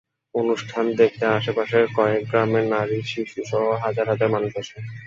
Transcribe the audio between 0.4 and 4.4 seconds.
অনুষ্ঠান দেখতে আশপাশের কয়েক গ্রামের নারী, শিশুসহ হাজার হাজার